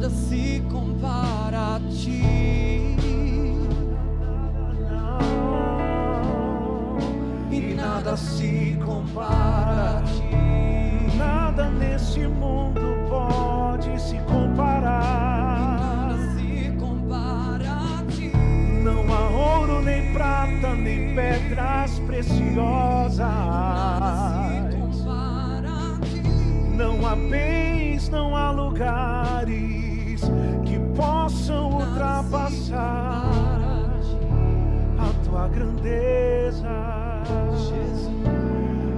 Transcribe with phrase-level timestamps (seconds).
[0.00, 2.96] nada se compara a ti.
[7.50, 11.16] E nada se compara a ti.
[11.18, 15.78] Nada nesse mundo pode se comparar.
[15.78, 18.32] Nada se compara a ti.
[18.82, 23.18] Não há ouro, nem prata, nem pedras preciosas.
[23.18, 26.22] Nada se compara a ti.
[26.74, 29.19] Não há bens, não há lugares
[35.60, 36.68] grandeza,
[37.52, 38.10] Jesus.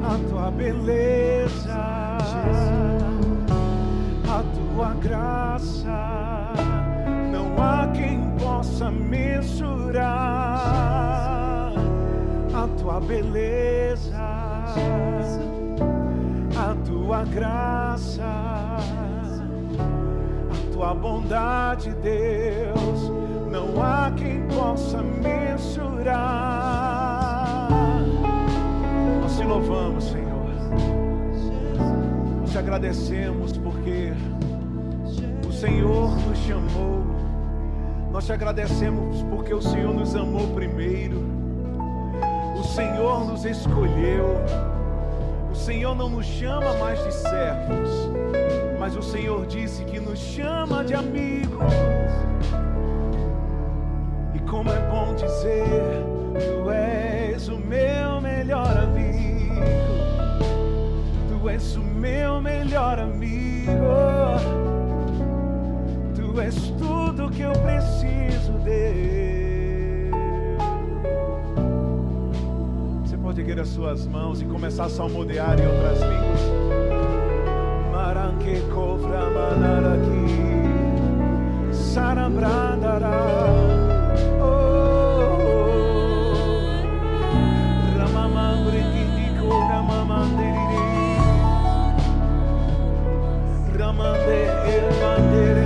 [0.04, 1.74] a tua beleza,
[4.28, 6.52] a tua graça.
[7.32, 10.02] Não há quem possa mensurar
[12.54, 14.16] a tua beleza,
[16.56, 18.22] a tua graça,
[20.50, 23.10] a tua bondade, Deus.
[23.50, 26.51] Não há quem possa mensurar.
[32.72, 34.14] Agradecemos porque
[35.46, 37.04] o Senhor nos chamou.
[38.10, 41.22] Nós te agradecemos porque o Senhor nos amou primeiro.
[42.58, 44.40] O Senhor nos escolheu.
[45.50, 48.10] O Senhor não nos chama mais de servos,
[48.80, 51.74] mas o Senhor disse que nos chama de amigos.
[54.34, 56.81] E como é bom dizer, Tu és
[73.82, 76.40] suas mãos e começar a salmodiar em outras línguas.
[77.90, 80.26] Maranque covra manaraki,
[81.72, 83.10] sarambradara.
[84.40, 84.62] Oh.
[93.76, 94.46] Ramande
[94.76, 95.61] elmandere cora.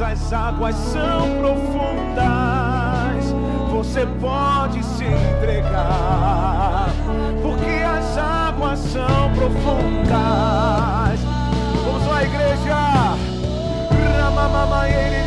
[0.00, 3.34] As águas são profundas.
[3.70, 6.88] Você pode se entregar,
[7.42, 11.20] porque as águas são profundas.
[11.84, 13.16] Vamos lá, igreja.
[14.18, 15.19] Ramamamaieriri,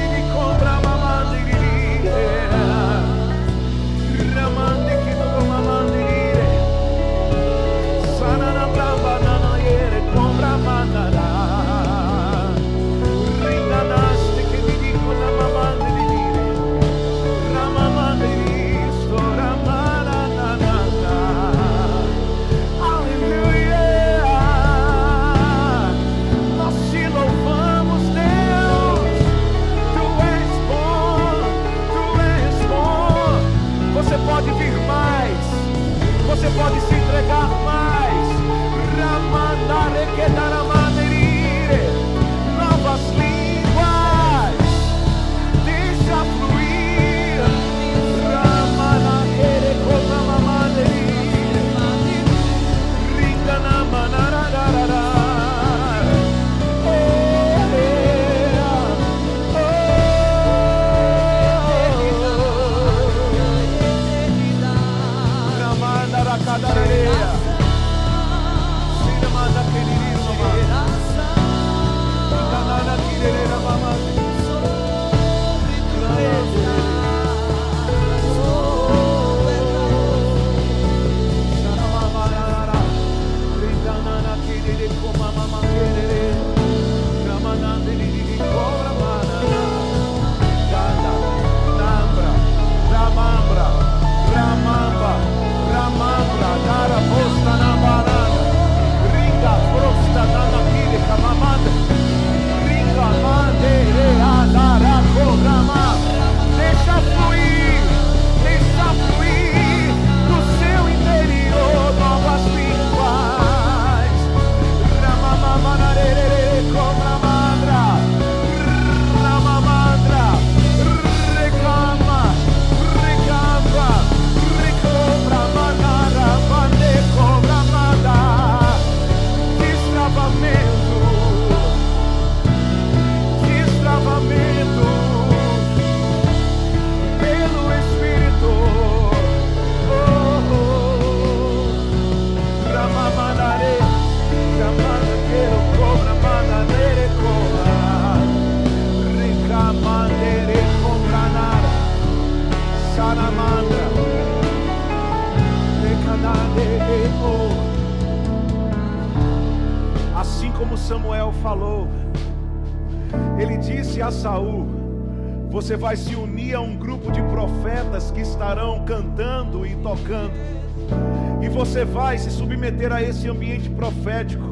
[172.63, 174.49] submeter a esse ambiente profético.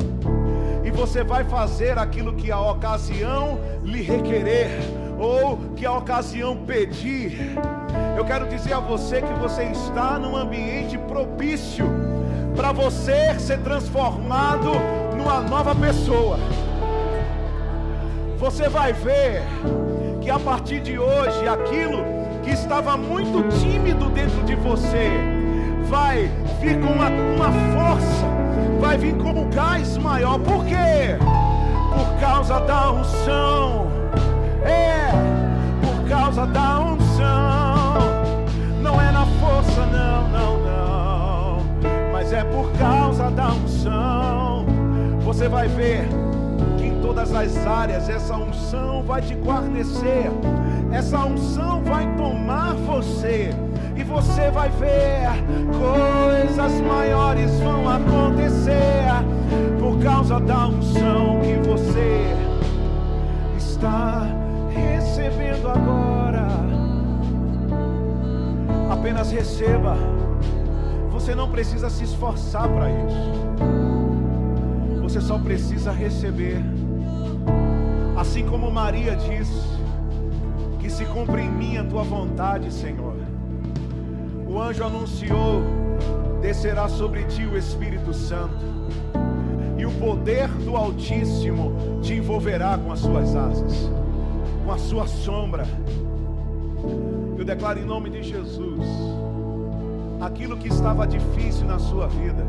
[0.84, 4.70] E você vai fazer aquilo que a ocasião lhe requerer
[5.18, 7.56] ou que a ocasião pedir.
[8.18, 11.86] Eu quero dizer a você que você está num ambiente propício
[12.56, 14.72] para você ser transformado
[15.16, 16.38] numa nova pessoa.
[18.38, 19.44] Você vai ver
[20.20, 22.04] que a partir de hoje aquilo
[22.44, 25.31] que estava muito tímido dentro de você
[25.92, 28.26] vai vir com uma, uma força,
[28.80, 30.40] vai vir com um gás maior.
[30.40, 31.18] Por quê?
[31.94, 33.88] Por causa da unção.
[34.64, 35.12] É,
[35.82, 38.24] por causa da unção.
[38.82, 41.62] Não é na força, não, não, não.
[42.14, 44.66] Mas é por causa da unção.
[45.26, 46.08] Você vai ver
[46.78, 50.32] que em todas as áreas essa unção vai te guarnecer.
[50.94, 53.54] Essa unção vai tomar você.
[54.12, 55.30] Você vai ver
[55.78, 59.08] coisas maiores vão acontecer
[59.80, 62.36] por causa da unção que você
[63.58, 64.28] está
[64.70, 66.48] recebendo agora.
[68.92, 69.96] Apenas receba.
[71.12, 73.32] Você não precisa se esforçar para isso.
[75.02, 76.62] Você só precisa receber.
[78.18, 79.70] Assim como Maria disse:
[80.80, 83.21] Que se cumpra em mim a tua vontade, Senhor.
[84.52, 85.62] O anjo anunciou:
[86.42, 88.66] Descerá sobre ti o Espírito Santo,
[89.78, 93.90] e o poder do Altíssimo te envolverá com as suas asas,
[94.66, 95.64] com a sua sombra.
[97.38, 98.86] Eu declaro em nome de Jesus:
[100.20, 102.46] aquilo que estava difícil na sua vida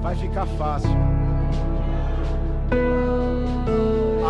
[0.00, 0.96] vai ficar fácil.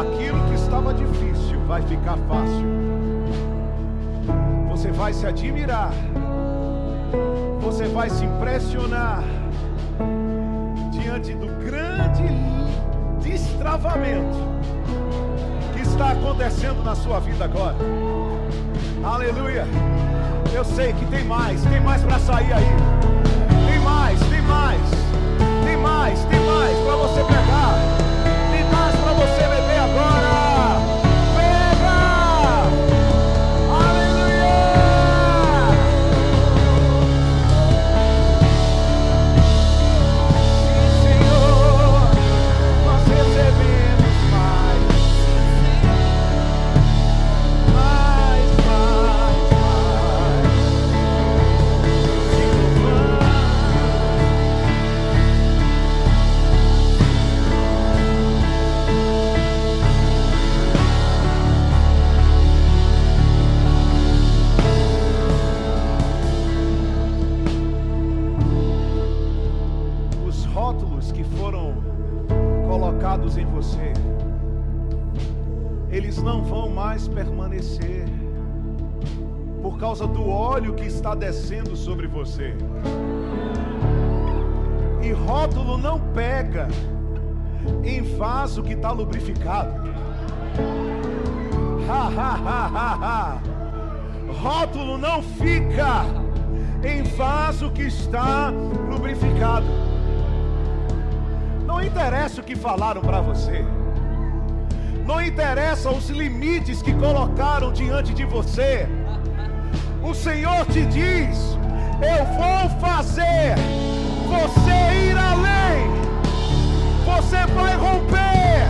[0.01, 2.67] Aquilo que estava difícil vai ficar fácil.
[4.71, 5.93] Você vai se admirar.
[7.61, 9.23] Você vai se impressionar
[10.91, 12.25] diante do grande
[13.21, 14.39] destravamento
[15.75, 17.77] que está acontecendo na sua vida agora.
[19.05, 19.67] Aleluia.
[20.55, 22.67] Eu sei que tem mais, tem mais para sair aí.
[23.69, 25.06] Tem mais, tem mais.
[106.83, 108.89] Que colocaram diante de você.
[110.03, 111.57] O Senhor te diz:
[112.01, 113.55] Eu vou fazer
[114.27, 115.97] você ir além.
[117.05, 118.67] Você vai romper.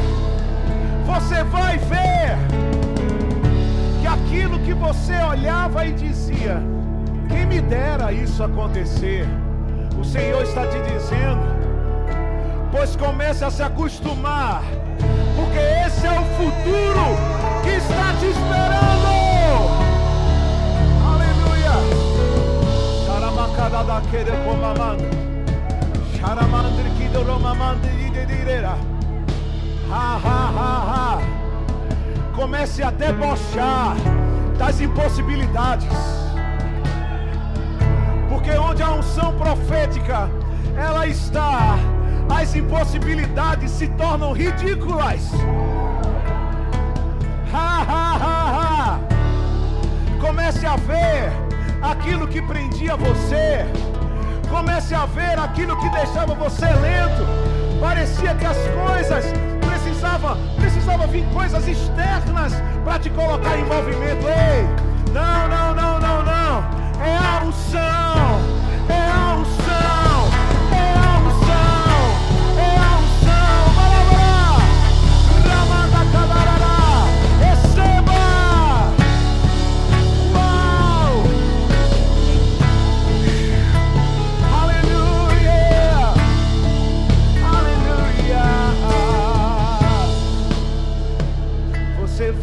[1.06, 2.36] Você vai ver
[4.00, 6.62] que aquilo que você olhava e dizia:
[7.28, 9.26] Quem me dera isso acontecer?
[9.98, 11.40] O Senhor está te dizendo:
[12.70, 14.62] Pois comece a se acostumar,
[15.34, 19.10] porque esse é o futuro que está te esperando.
[21.12, 21.74] Aleluia.
[23.06, 25.10] Xaramacadada quere comamanda.
[26.16, 28.76] Xaramandri kidoromamandri didirira.
[29.90, 31.18] Ha ha ha ha.
[32.36, 33.96] Comece a debochar
[34.58, 35.98] das impossibilidades.
[38.28, 40.30] Porque onde a unção profética
[40.76, 41.76] ela está,
[42.28, 45.22] as impossibilidades se tornam ridículas.
[47.52, 49.00] Ha ha ha.
[50.20, 51.30] Comece a ver
[51.82, 53.66] aquilo que prendia você.
[54.48, 57.26] Comece a ver aquilo que deixava você lento.
[57.80, 59.24] Parecia que as coisas
[59.60, 64.26] precisava, precisava vir coisas externas para te colocar em movimento.
[64.26, 64.66] Ei,
[65.12, 66.86] não, não, não, não, não.
[67.04, 68.40] É a unção,
[68.88, 69.15] é a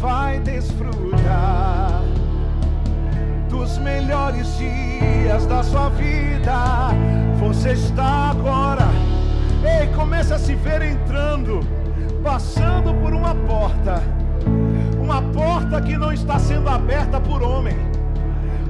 [0.04, 2.02] vai desfrutar
[3.48, 6.90] dos melhores dias da sua vida.
[7.40, 8.86] Você está agora.
[9.64, 11.60] Ei, começa a se ver entrando,
[12.22, 14.02] passando por uma porta.
[15.00, 17.76] Uma porta que não está sendo aberta por homem.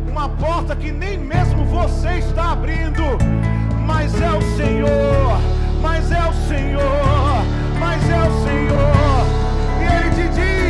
[0.09, 3.03] Uma porta que nem mesmo você está abrindo.
[3.85, 5.41] Mas é o Senhor,
[5.83, 7.43] mas é o Senhor,
[7.81, 9.25] mas é o Senhor.
[9.81, 10.64] E Ele te diz: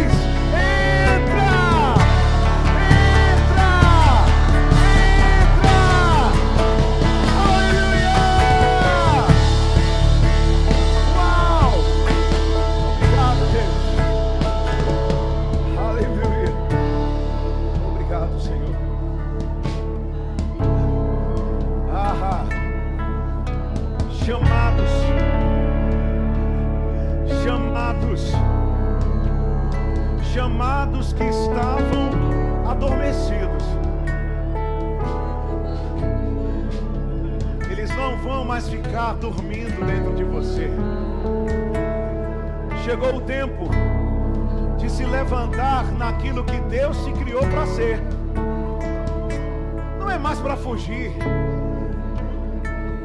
[30.85, 32.11] chamados que estavam
[32.69, 33.65] adormecidos.
[37.71, 40.71] Eles não vão mais ficar dormindo dentro de você.
[42.85, 43.71] Chegou o tempo
[44.77, 48.03] de se levantar naquilo que Deus te criou para ser.
[49.99, 51.13] Não é mais para fugir.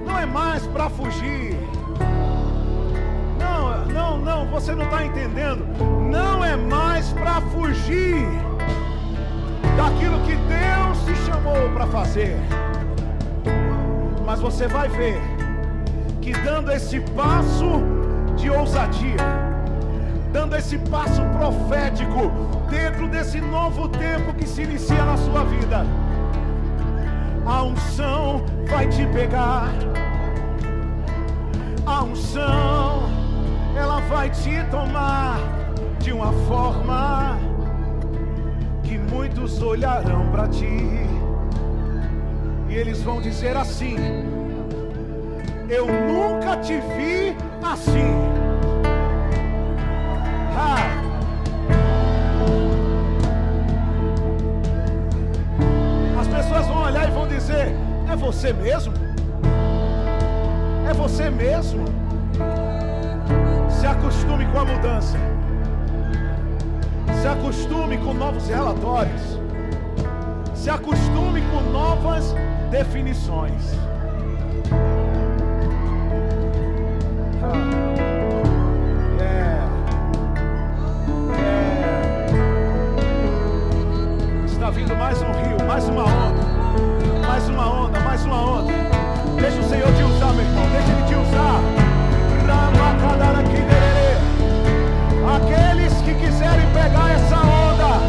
[0.05, 1.68] Não é mais para fugir.
[4.09, 5.63] Não, não, você não está entendendo.
[6.09, 8.25] Não é mais para fugir
[9.77, 12.35] daquilo que Deus te chamou para fazer.
[14.25, 15.21] Mas você vai ver
[16.21, 17.83] que dando esse passo
[18.35, 19.17] de ousadia,
[20.33, 22.31] dando esse passo profético
[22.67, 25.85] dentro desse novo tempo que se inicia na sua vida,
[27.45, 29.69] a unção vai te pegar.
[31.85, 33.18] A unção,
[33.79, 35.39] ela vai te tomar
[35.99, 37.37] de uma forma
[38.83, 41.07] que muitos olharão para ti
[42.67, 43.95] e eles vão dizer assim:
[45.69, 48.13] Eu nunca te vi assim.
[50.55, 51.05] Ah.
[56.19, 57.73] As pessoas vão olhar e vão dizer:
[58.11, 58.93] É você mesmo?
[60.89, 61.98] É você mesmo?
[63.99, 65.17] Acostume com a mudança.
[67.21, 69.37] Se acostume com novos relatórios.
[70.55, 72.33] Se acostume com novas
[72.71, 73.61] definições.
[77.43, 77.51] Ah.
[79.19, 79.67] Yeah.
[81.37, 81.65] Yeah.
[84.45, 87.27] Está vindo mais um rio, mais uma onda.
[87.27, 88.73] Mais uma onda, mais uma onda.
[89.41, 90.69] Deixa o Senhor te usar, meu irmão.
[90.71, 91.61] Deixa Ele te usar.
[92.47, 93.78] Ramacadaraquiderê.
[95.35, 97.99] Aqueles que quiserem pegar essa onda,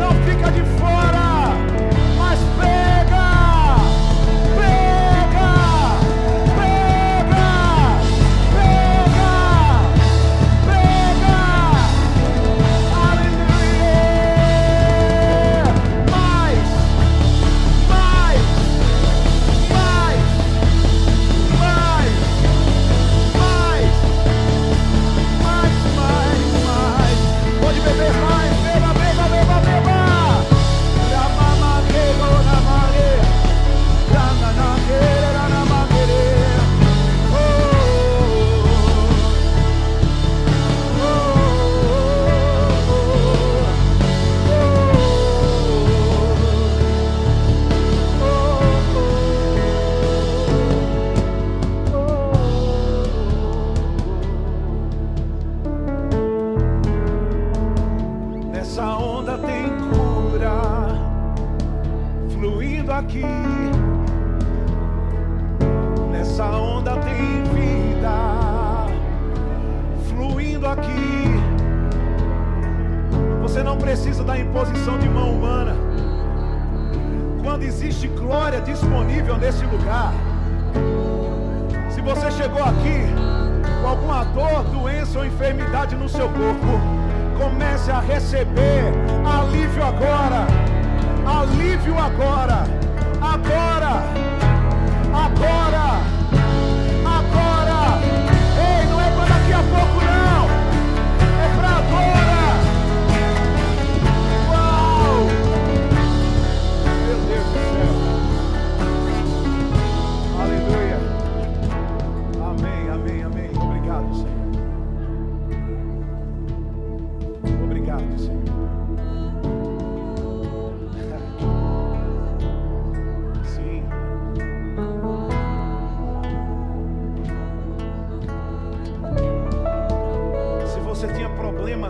[0.00, 0.62] não fica de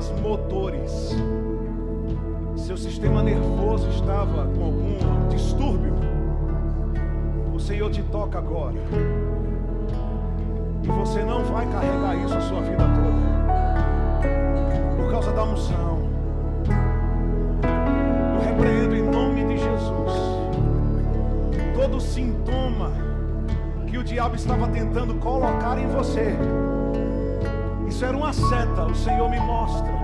[0.09, 1.17] problemas motores,
[2.57, 5.95] seu sistema nervoso estava com algum distúrbio,
[7.55, 8.77] o Senhor te toca agora.
[10.83, 13.29] E você não vai carregar isso a sua vida toda.
[14.97, 15.99] Por causa da unção.
[18.35, 20.13] Eu repreendo em nome de Jesus.
[21.75, 22.93] Todo sintoma
[23.87, 26.37] que o diabo estava tentando colocar em você.
[27.89, 29.98] Isso era uma seta, o Senhor me mostra.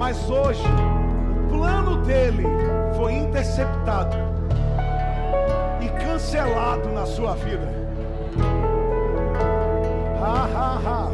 [0.00, 0.64] Mas hoje,
[1.44, 2.46] o plano dele
[2.96, 4.16] foi interceptado
[5.78, 7.68] e cancelado na sua vida.
[10.22, 11.10] Ha, ha, ha.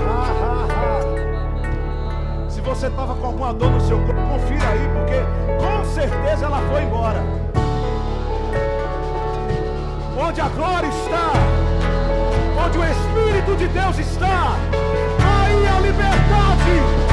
[0.00, 2.50] Ha, ha, ha.
[2.50, 5.20] Se você estava com alguma dor no seu corpo, confira aí, porque
[5.62, 7.22] com certeza ela foi embora.
[10.18, 11.32] Onde a glória está,
[12.64, 14.56] onde o Espírito de Deus está,
[15.20, 17.03] aí a liberdade,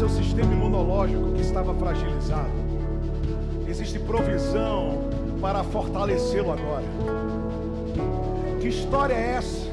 [0.00, 2.48] seu sistema imunológico que estava fragilizado,
[3.70, 5.08] existe provisão
[5.40, 6.84] para fortalecê-lo agora.
[8.60, 9.70] Que história é essa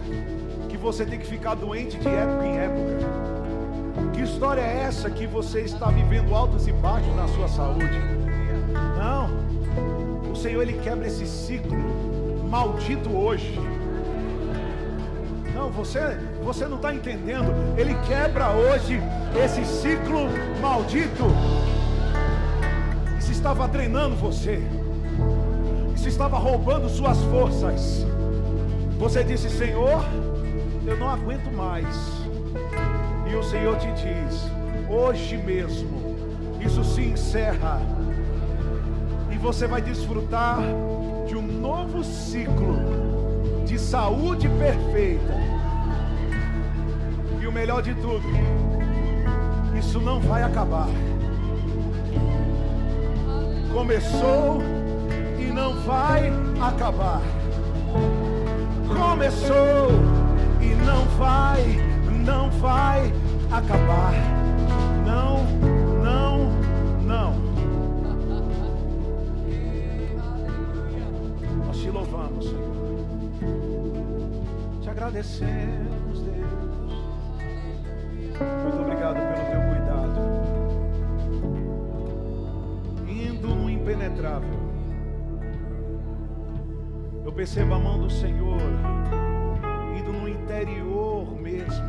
[0.69, 4.13] que você tem que ficar doente de época em época?
[4.13, 7.99] Que história é essa que você está vivendo altos e baixos na sua saúde?
[8.97, 10.31] Não.
[10.31, 11.77] O Senhor ele quebra esse ciclo
[12.47, 13.59] maldito hoje.
[15.53, 15.99] Não, você,
[16.43, 17.51] você não está entendendo.
[17.75, 19.01] Ele quebra hoje
[19.43, 20.29] esse ciclo
[20.61, 21.23] maldito.
[23.37, 24.59] Estava drenando você.
[25.95, 28.03] Isso estava roubando suas forças.
[28.97, 30.03] Você disse, Senhor,
[30.85, 31.85] eu não aguento mais.
[33.31, 34.41] E o Senhor te diz:
[34.89, 36.17] hoje mesmo,
[36.59, 37.79] isso se encerra.
[39.31, 40.57] E você vai desfrutar
[41.27, 42.75] de um novo ciclo
[43.67, 45.35] de saúde perfeita.
[47.39, 48.27] E o melhor de tudo,
[49.77, 50.89] isso não vai acabar.
[53.77, 54.59] Começou
[55.37, 57.21] e não vai acabar.
[58.87, 59.89] Começou
[60.59, 61.63] e não vai,
[62.25, 63.13] não vai
[63.51, 64.13] acabar.
[65.05, 65.43] Não,
[66.03, 66.49] não,
[67.05, 67.35] não.
[71.67, 72.73] Nós te louvamos, Senhor.
[74.81, 75.86] Te agradecemos,
[87.37, 88.59] percebo a mão do Senhor
[89.95, 91.85] indo no interior mesmo.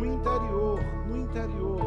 [0.00, 1.82] No interior, no interior.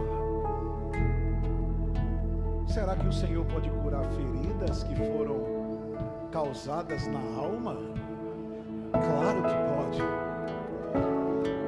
[2.68, 5.42] Será que o Senhor pode curar feridas que foram
[6.32, 7.76] causadas na alma?
[8.92, 10.04] Claro que pode.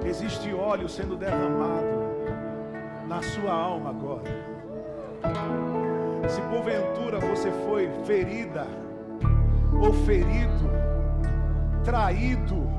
[0.08, 2.04] Existe óleo sendo derramado
[3.08, 4.30] na sua alma agora.
[6.30, 8.68] Se porventura você foi ferida,
[9.82, 10.83] ou ferido,
[11.84, 12.70] traído,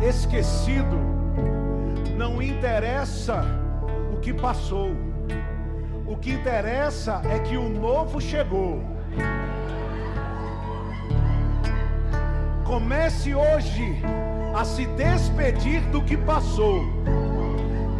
[0.00, 0.98] esquecido,
[2.16, 3.44] não interessa
[4.12, 4.90] o que passou.
[6.06, 8.82] O que interessa é que o novo chegou.
[12.64, 14.02] Comece hoje
[14.54, 16.84] a se despedir do que passou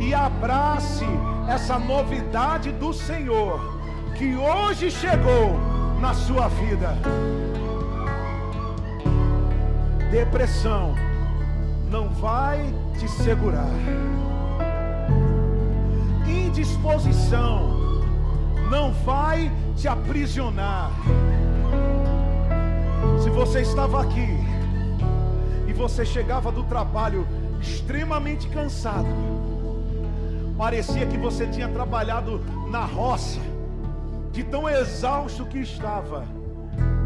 [0.00, 1.06] e abrace
[1.48, 3.78] essa novidade do Senhor
[4.16, 5.58] que hoje chegou
[6.00, 6.96] na sua vida.
[10.10, 10.96] Depressão
[11.88, 13.70] não vai te segurar.
[16.26, 18.02] indisposição
[18.68, 20.90] não vai te aprisionar.
[23.22, 24.28] Se você estava aqui
[25.68, 27.26] e você chegava do trabalho
[27.60, 29.08] extremamente cansado,
[30.58, 33.40] parecia que você tinha trabalhado na roça,
[34.32, 36.24] de tão exausto que estava,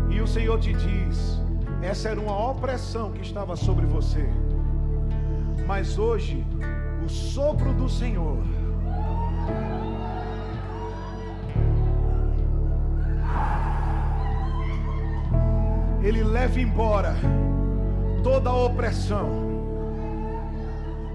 [0.08, 1.43] e o Senhor te diz:
[1.84, 4.26] essa era uma opressão que estava sobre você,
[5.66, 6.42] mas hoje
[7.04, 8.42] o sopro do Senhor
[16.02, 17.16] ele leva embora
[18.22, 19.28] toda a opressão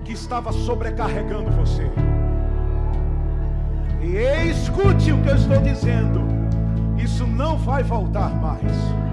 [0.05, 1.89] que estava sobrecarregando você.
[4.01, 6.21] E escute o que eu estou dizendo,
[6.95, 9.08] isso não vai voltar mais.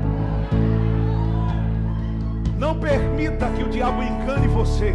[2.59, 4.95] Não permita que o diabo engane você.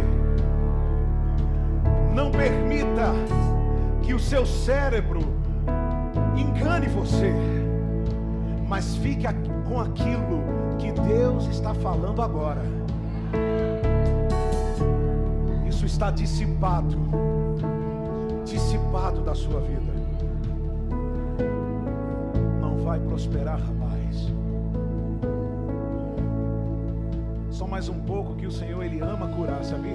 [2.12, 3.12] Não permita
[4.02, 5.20] que o seu cérebro
[6.36, 7.32] engane você.
[8.68, 9.26] Mas fique
[9.68, 10.42] com aquilo
[10.78, 12.62] que Deus está falando agora.
[15.68, 16.96] Isso está dissipado
[18.44, 19.92] dissipado da sua vida.
[22.60, 23.60] Não vai prosperar
[27.62, 29.94] Só mais um pouco que o Senhor ele ama curar, sabia?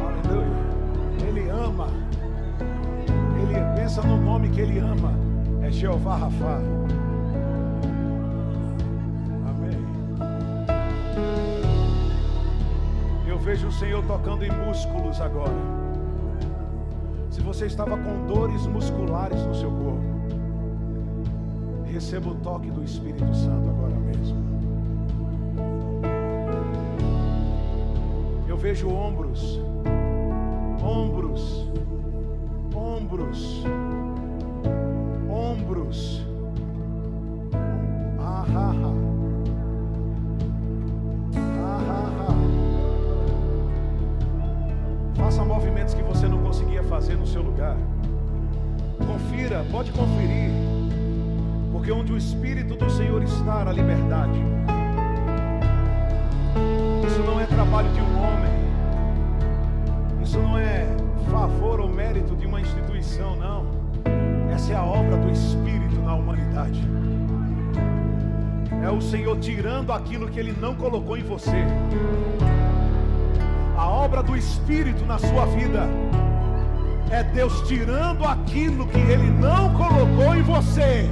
[0.00, 1.28] Aleluia.
[1.28, 1.88] Ele ama.
[3.36, 5.12] Ele pensa no nome que ele ama.
[5.60, 6.58] É Jeová Rafa.
[13.44, 15.54] vejo o Senhor tocando em músculos agora.
[17.30, 19.87] Se você estava com dores musculares no seu corpo,
[21.98, 24.38] receba o toque do Espírito Santo agora mesmo.
[28.46, 29.60] Eu vejo ombros,
[30.80, 31.68] ombros,
[32.72, 33.64] ombros,
[35.28, 36.24] ombros.
[38.20, 38.98] Ah, ah, ah.
[45.44, 47.76] movimentos que você não conseguia fazer no seu lugar.
[48.98, 50.50] Confira, pode conferir,
[51.78, 54.36] porque onde o Espírito do Senhor está, a liberdade.
[57.06, 58.50] Isso não é trabalho de um homem,
[60.20, 60.88] isso não é
[61.30, 63.64] favor ou mérito de uma instituição, não.
[64.52, 66.82] Essa é a obra do Espírito na humanidade.
[68.84, 71.64] É o Senhor tirando aquilo que Ele não colocou em você
[73.76, 75.86] a obra do Espírito na sua vida
[77.10, 81.08] é Deus tirando aquilo que Ele não colocou em você.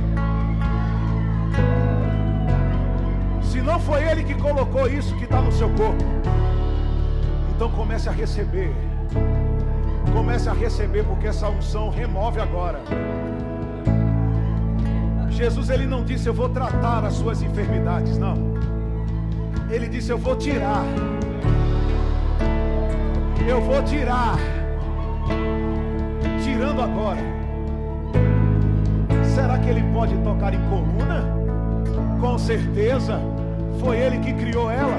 [3.66, 6.04] Não foi Ele que colocou isso que está no seu corpo,
[7.54, 8.74] então comece a receber.
[10.12, 12.80] Comece a receber, porque essa unção remove agora.
[15.28, 18.36] Jesus ele não disse eu vou tratar as suas enfermidades, não.
[19.68, 20.84] Ele disse eu vou tirar
[23.48, 24.36] eu vou tirar.
[26.42, 27.20] Tirando agora.
[29.34, 31.24] Será que ele pode tocar em coluna?
[32.20, 33.20] Com certeza.
[33.80, 34.96] Foi ele que criou ela.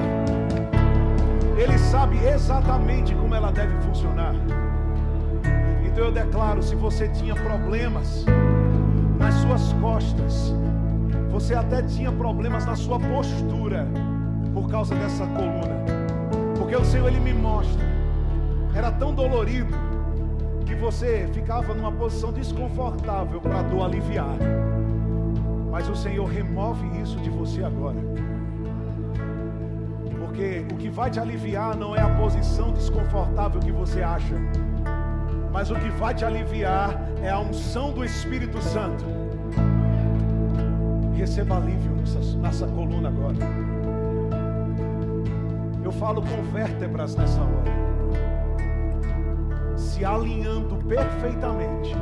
[1.56, 4.34] Ele sabe exatamente como ela deve funcionar.
[5.84, 8.24] Então eu declaro: se você tinha problemas
[9.18, 10.54] nas suas costas,
[11.30, 13.86] você até tinha problemas na sua postura
[14.54, 15.78] por causa dessa coluna.
[16.56, 17.88] Porque o Senhor ele me mostra
[18.74, 19.74] era tão dolorido
[20.64, 24.36] que você ficava numa posição desconfortável para dor aliviar.
[25.70, 27.96] Mas o Senhor remove isso de você agora.
[30.38, 34.36] Porque o que vai te aliviar não é a posição desconfortável que você acha,
[35.50, 39.04] mas o que vai te aliviar é a unção do Espírito Santo.
[41.12, 41.90] Receba alívio
[42.40, 43.34] nessa, coluna agora.
[45.82, 47.72] Eu falo com vértebras nessa hora
[49.76, 51.96] se alinhando perfeitamente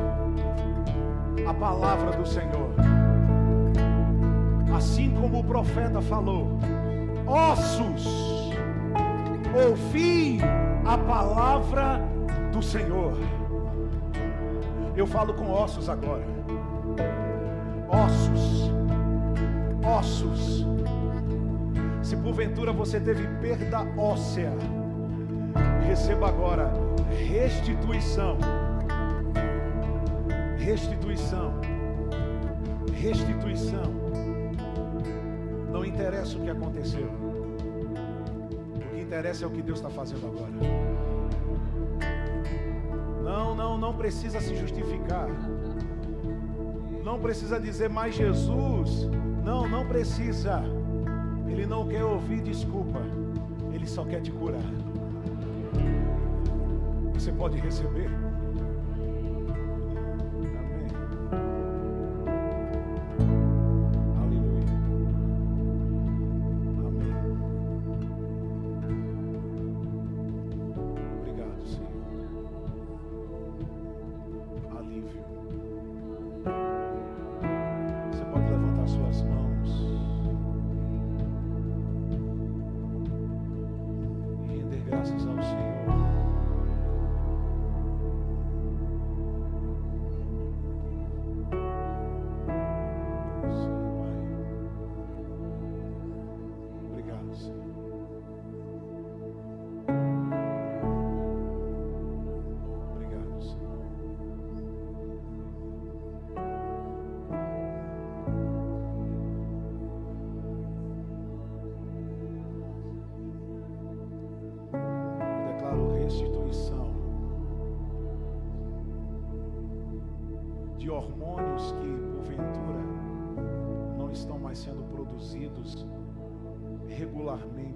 [1.48, 2.74] a palavra do Senhor.
[4.76, 6.58] Assim como o profeta falou:
[7.26, 8.06] ossos,
[9.54, 10.38] ouvi
[10.84, 12.00] a palavra
[12.52, 13.16] do Senhor.
[14.96, 16.24] Eu falo com ossos agora.
[17.88, 18.70] Ossos,
[19.84, 20.66] ossos.
[22.02, 24.52] Se porventura você teve perda óssea,
[25.86, 26.72] receba agora
[27.10, 28.38] restituição.
[30.58, 31.60] Restituição.
[32.92, 34.05] Restituição.
[35.76, 37.06] Não interessa o que aconteceu.
[38.76, 40.50] O que interessa é o que Deus está fazendo agora.
[43.22, 45.28] Não, não, não precisa se justificar.
[47.04, 49.06] Não precisa dizer mais Jesus.
[49.44, 50.62] Não, não precisa.
[51.46, 53.02] Ele não quer ouvir desculpa.
[53.70, 54.64] Ele só quer te curar.
[57.12, 58.08] Você pode receber.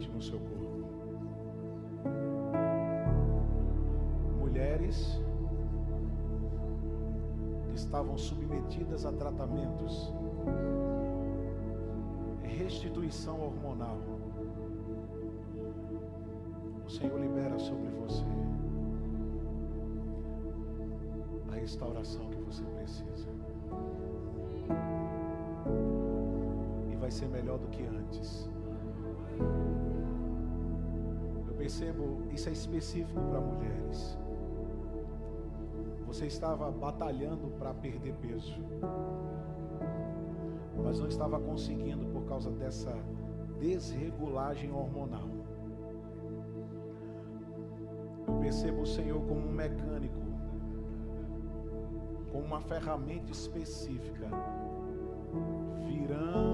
[0.08, 0.84] No seu corpo.
[4.38, 5.20] Mulheres
[7.68, 10.12] que estavam submetidas a tratamentos,
[12.42, 13.98] restituição hormonal.
[16.84, 18.24] O Senhor libera sobre você
[21.50, 23.28] a restauração que você precisa.
[26.90, 28.48] E vai ser melhor do que antes.
[31.70, 34.18] Percebo, isso é específico para mulheres.
[36.04, 38.60] Você estava batalhando para perder peso,
[40.82, 42.92] mas não estava conseguindo por causa dessa
[43.60, 45.28] desregulagem hormonal.
[48.26, 50.20] Eu percebo o Senhor como um mecânico,
[52.32, 54.28] com uma ferramenta específica,
[55.86, 56.49] virando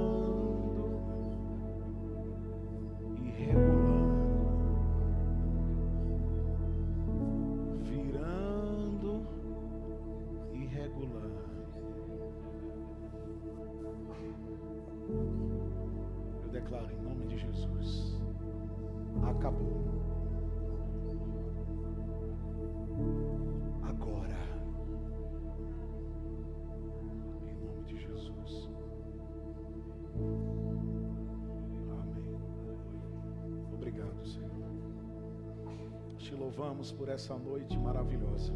[36.56, 38.50] louvamos por essa noite maravilhosa.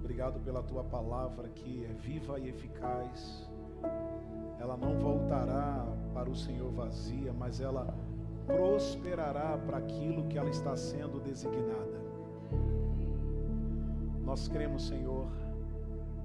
[0.00, 3.48] Obrigado pela tua palavra que é viva e eficaz.
[4.58, 7.94] Ela não voltará para o Senhor vazia, mas ela
[8.46, 12.02] prosperará para aquilo que ela está sendo designada.
[14.24, 15.28] Nós cremos, Senhor,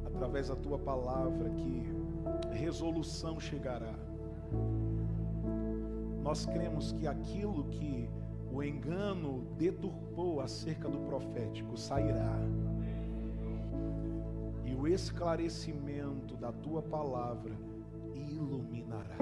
[0.08, 1.84] através da tua palavra, que
[2.52, 3.94] resolução chegará.
[6.24, 8.10] Nós cremos que aquilo que
[8.58, 12.40] o engano deturpou acerca do profético sairá.
[14.66, 17.56] E o esclarecimento da tua palavra
[18.16, 19.16] iluminará.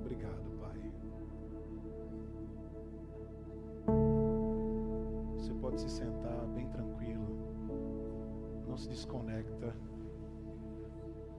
[0.00, 0.92] Obrigado, Pai.
[5.36, 7.26] Você pode se sentar bem tranquilo.
[8.68, 9.74] Não se desconecta.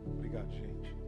[0.05, 1.04] Obrigado, gente.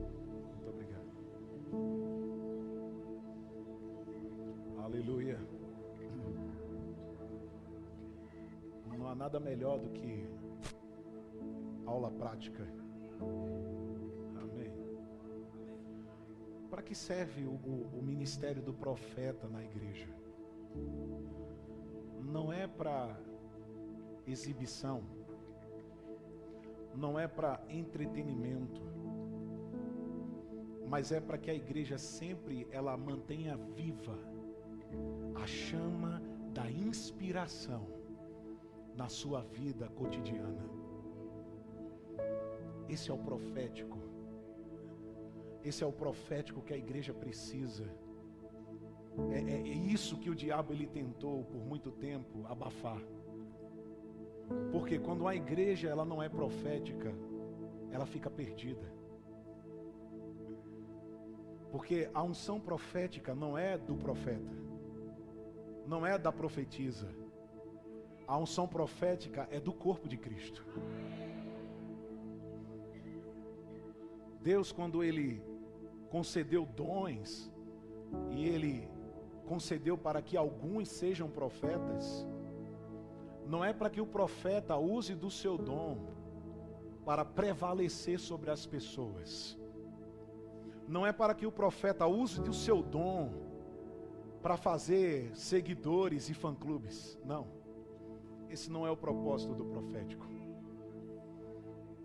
[9.28, 10.26] Nada melhor do que
[11.86, 12.66] aula prática.
[14.42, 14.72] Amém.
[16.70, 20.08] Para que serve o, o- o ministério do profeta na igreja?
[22.24, 23.20] Não é para
[24.26, 25.04] exibição,
[26.96, 28.82] não é para entretenimento,
[30.88, 34.18] mas é para que a igreja sempre ela mantenha viva
[35.36, 36.22] a chama
[36.54, 37.97] da inspiração
[38.98, 40.66] na sua vida cotidiana.
[42.90, 43.98] Esse é o profético.
[45.64, 47.86] Esse é o profético que a igreja precisa.
[49.32, 53.02] É, é- é isso que o diabo ele tentou por muito tempo abafar.
[54.72, 57.14] Porque quando a igreja ela não é profética,
[57.92, 58.88] ela fica perdida.
[61.72, 64.56] Porque a unção profética não é do profeta.
[65.86, 67.08] não é da profetisa.
[68.28, 70.66] A unção profética é do corpo de Cristo.
[74.42, 75.42] Deus, quando Ele
[76.10, 77.52] concedeu dons,
[78.32, 78.90] e Ele
[79.46, 82.28] concedeu para que alguns sejam profetas,
[83.46, 85.98] não é para que o profeta use do seu dom
[87.06, 89.58] para prevalecer sobre as pessoas.
[90.88, 93.32] Não é para que o profeta use do seu dom
[94.42, 97.18] para fazer seguidores e fã-clubes.
[97.24, 97.57] Não.
[98.50, 100.26] Esse não é o propósito do profético.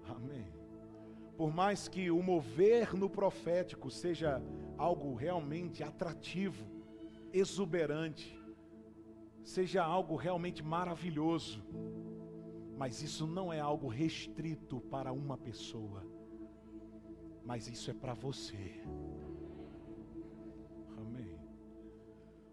[0.08, 0.46] Amém.
[1.36, 4.42] Por mais que o mover no profético seja
[4.76, 6.66] algo realmente atrativo,
[7.32, 8.38] exuberante,
[9.42, 11.64] seja algo realmente maravilhoso,
[12.76, 16.04] mas isso não é algo restrito para uma pessoa,
[17.44, 18.82] mas isso é para você.
[20.96, 21.38] Amém.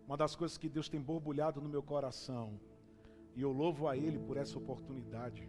[0.08, 2.60] Uma das coisas que Deus tem borbulhado no meu coração,
[3.36, 5.48] e eu louvo a Ele por essa oportunidade,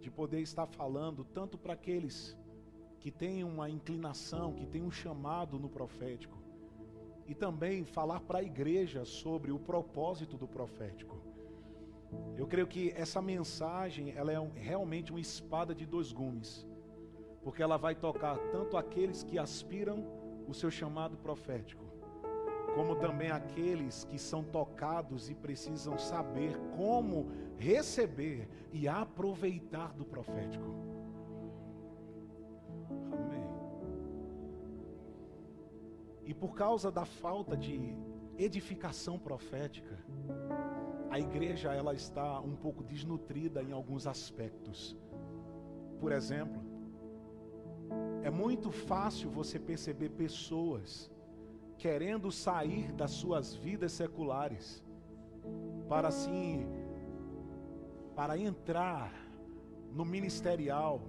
[0.00, 2.36] de poder estar falando tanto para aqueles
[2.98, 6.38] que têm uma inclinação, que têm um chamado no profético,
[7.26, 11.20] e também falar para a igreja sobre o propósito do profético.
[12.36, 16.66] Eu creio que essa mensagem ela é realmente uma espada de dois gumes,
[17.42, 20.04] porque ela vai tocar tanto aqueles que aspiram
[20.46, 21.84] o seu chamado profético,
[22.74, 30.92] como também aqueles que são tocados e precisam saber como receber e aproveitar do profético.
[36.24, 37.94] E por causa da falta de
[38.38, 39.98] edificação profética,
[41.10, 44.96] a igreja ela está um pouco desnutrida em alguns aspectos.
[46.00, 46.62] Por exemplo,
[48.22, 51.10] é muito fácil você perceber pessoas
[51.82, 54.84] querendo sair das suas vidas seculares
[55.88, 56.64] para assim
[58.14, 59.12] para entrar
[59.90, 61.02] no ministerial,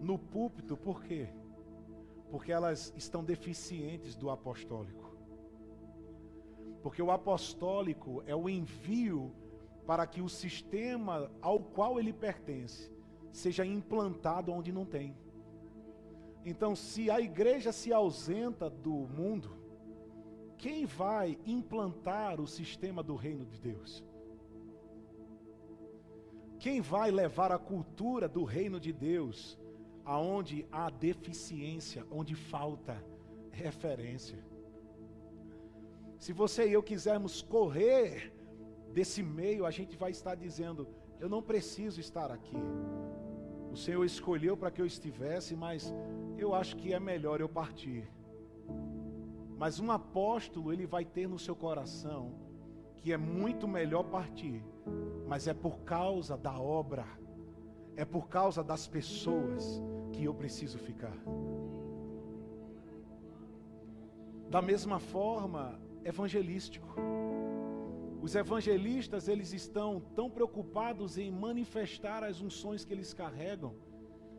[0.00, 1.28] no púlpito, por quê?
[2.30, 5.18] Porque elas estão deficientes do apostólico.
[6.80, 9.34] Porque o apostólico é o envio
[9.84, 12.92] para que o sistema ao qual ele pertence
[13.32, 15.16] seja implantado onde não tem.
[16.44, 19.63] Então, se a igreja se ausenta do mundo,
[20.64, 24.02] quem vai implantar o sistema do reino de Deus?
[26.58, 29.58] Quem vai levar a cultura do reino de Deus
[30.06, 32.96] aonde há deficiência, onde falta
[33.50, 34.42] referência.
[36.18, 38.32] Se você e eu quisermos correr
[38.90, 40.88] desse meio, a gente vai estar dizendo:
[41.20, 42.56] eu não preciso estar aqui.
[43.70, 45.92] O Senhor escolheu para que eu estivesse, mas
[46.38, 48.08] eu acho que é melhor eu partir.
[49.56, 52.32] Mas um apóstolo, ele vai ter no seu coração
[52.96, 54.64] que é muito melhor partir,
[55.28, 57.06] mas é por causa da obra,
[57.96, 61.16] é por causa das pessoas, que eu preciso ficar.
[64.48, 66.88] Da mesma forma, evangelístico.
[68.22, 73.74] Os evangelistas, eles estão tão preocupados em manifestar as unções que eles carregam,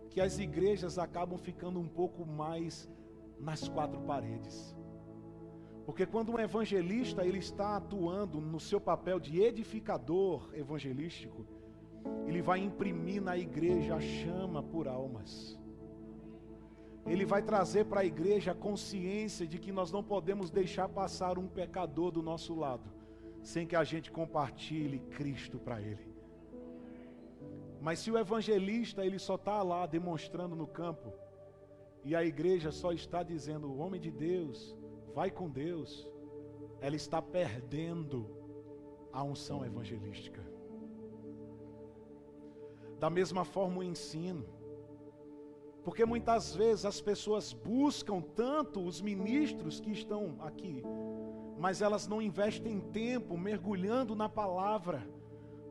[0.10, 2.90] que as igrejas acabam ficando um pouco mais
[3.40, 4.76] nas quatro paredes.
[5.86, 11.46] Porque quando um evangelista ele está atuando no seu papel de edificador evangelístico,
[12.26, 15.58] ele vai imprimir na igreja a chama por almas
[17.06, 21.38] ele vai trazer para a igreja a consciência de que nós não podemos deixar passar
[21.38, 22.90] um pecador do nosso lado,
[23.44, 26.16] sem que a gente compartilhe Cristo para ele.
[27.80, 31.14] Mas se o evangelista ele só está lá demonstrando no campo,
[32.04, 34.76] e a igreja só está dizendo, o homem de Deus,
[35.16, 36.06] vai com Deus,
[36.82, 38.30] ela está perdendo
[39.14, 40.44] a unção evangelística.
[43.00, 44.46] Da mesma forma o ensino.
[45.86, 50.84] Porque muitas vezes as pessoas buscam tanto os ministros que estão aqui,
[51.58, 55.08] mas elas não investem tempo mergulhando na palavra.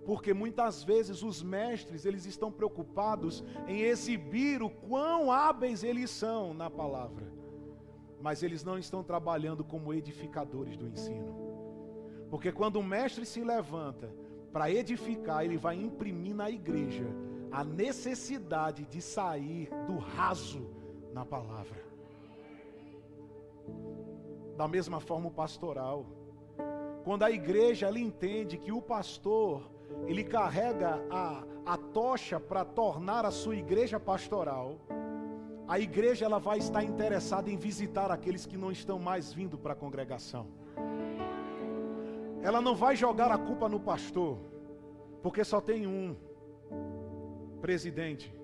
[0.07, 6.55] Porque muitas vezes os mestres, eles estão preocupados em exibir o quão hábeis eles são
[6.55, 7.43] na palavra.
[8.25, 11.35] Mas eles não estão trabalhando como edificadores do ensino.
[12.31, 14.11] Porque quando o mestre se levanta
[14.51, 17.05] para edificar, ele vai imprimir na igreja
[17.53, 20.70] a necessidade de sair do raso
[21.12, 21.85] na palavra.
[24.57, 26.07] Da mesma forma o pastoral.
[27.05, 29.70] Quando a igreja ela entende que o pastor
[30.07, 34.79] ele carrega a, a tocha para tornar a sua igreja pastoral,
[35.67, 39.73] a igreja ela vai estar interessada em visitar aqueles que não estão mais vindo para
[39.73, 40.47] a congregação
[42.45, 44.39] ela não vai jogar a culpa no pastor,
[45.23, 46.15] porque só tem um
[47.62, 48.35] presidente.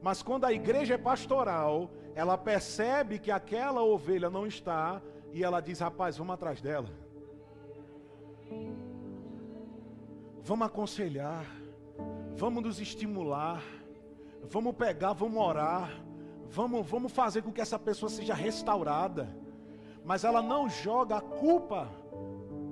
[0.00, 5.02] Mas quando a igreja é pastoral, ela percebe que aquela ovelha não está
[5.32, 6.88] e ela diz: rapaz, vamos atrás dela.
[10.44, 11.44] Vamos aconselhar,
[12.36, 13.64] vamos nos estimular,
[14.48, 15.90] vamos pegar, vamos orar,
[16.52, 19.34] vamos, vamos fazer com que essa pessoa seja restaurada.
[20.04, 21.88] Mas ela não joga a culpa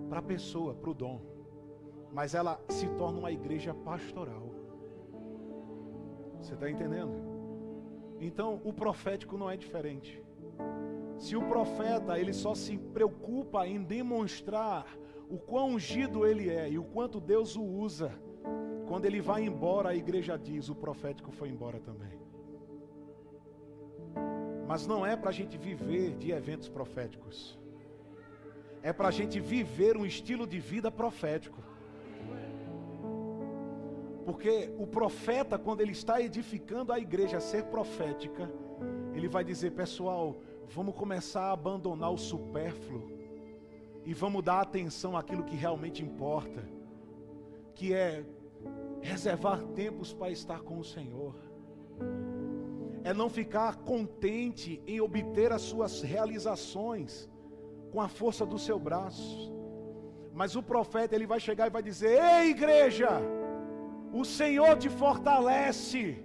[0.08, 1.20] para a pessoa, para o dom,
[2.12, 4.50] mas ela se torna uma igreja pastoral.
[6.40, 7.12] Você está entendendo?
[8.20, 10.22] Então o profético não é diferente.
[11.16, 14.86] Se o profeta ele só se preocupa em demonstrar
[15.28, 18.10] o quão ungido ele é e o quanto Deus o usa,
[18.88, 22.19] quando ele vai embora, a igreja diz: o profético foi embora também.
[24.70, 27.58] Mas não é para a gente viver de eventos proféticos,
[28.84, 31.60] é para a gente viver um estilo de vida profético.
[34.24, 38.48] Porque o profeta, quando ele está edificando a igreja a ser profética,
[39.12, 40.36] ele vai dizer: pessoal,
[40.68, 43.10] vamos começar a abandonar o supérfluo
[44.04, 46.64] e vamos dar atenção àquilo que realmente importa,
[47.74, 48.24] que é
[49.00, 51.34] reservar tempos para estar com o Senhor.
[53.02, 57.28] É não ficar contente em obter as suas realizações
[57.90, 59.52] com a força do seu braço.
[60.32, 63.08] Mas o profeta ele vai chegar e vai dizer: "Ei, igreja,
[64.12, 66.22] o Senhor te fortalece.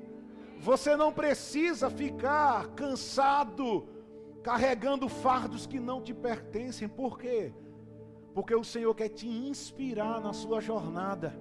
[0.59, 3.87] Você não precisa ficar cansado
[4.41, 6.87] carregando fardos que não te pertencem.
[6.87, 7.53] Por quê?
[8.33, 11.35] Porque o Senhor quer te inspirar na sua jornada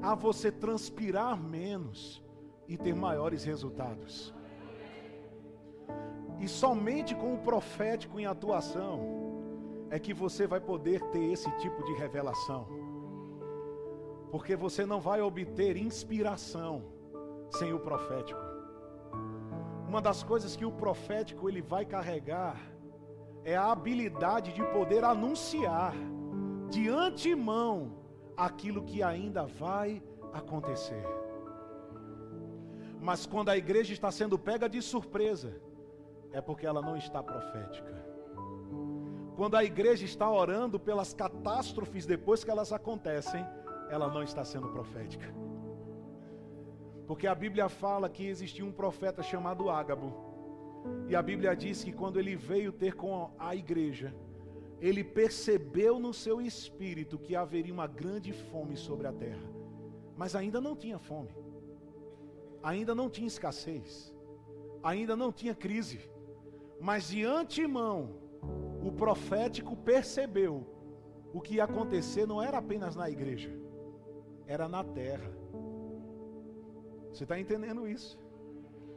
[0.00, 2.22] a você transpirar menos
[2.66, 4.34] e ter maiores resultados.
[6.38, 9.22] E somente com o profético em atuação
[9.90, 12.66] é que você vai poder ter esse tipo de revelação.
[14.30, 16.82] Porque você não vai obter inspiração
[17.50, 18.40] sem o profético.
[19.86, 22.56] Uma das coisas que o profético ele vai carregar
[23.44, 25.94] é a habilidade de poder anunciar
[26.70, 27.92] de antemão
[28.36, 31.04] aquilo que ainda vai acontecer.
[33.00, 35.60] Mas quando a igreja está sendo pega de surpresa,
[36.32, 37.94] é porque ela não está profética.
[39.36, 43.44] Quando a igreja está orando pelas catástrofes depois que elas acontecem,
[43.88, 45.34] ela não está sendo profética.
[47.06, 50.14] Porque a Bíblia fala que existia um profeta chamado Ágabo.
[51.08, 54.14] E a Bíblia diz que quando ele veio ter com a igreja,
[54.80, 59.48] ele percebeu no seu espírito que haveria uma grande fome sobre a terra.
[60.16, 61.30] Mas ainda não tinha fome.
[62.62, 64.14] Ainda não tinha escassez.
[64.82, 66.00] Ainda não tinha crise.
[66.82, 68.10] Mas de antemão,
[68.84, 70.66] o profético percebeu
[71.32, 73.50] o que ia acontecer não era apenas na igreja,
[74.48, 75.30] era na terra.
[77.12, 78.18] Você está entendendo isso?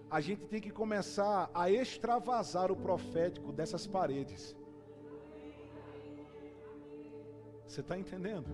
[0.09, 4.55] A gente tem que começar a extravasar o profético dessas paredes.
[7.67, 8.49] Você está entendendo?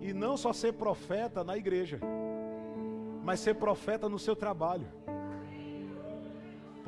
[0.00, 2.00] E não só ser profeta na igreja,
[3.22, 4.86] mas ser profeta no seu trabalho.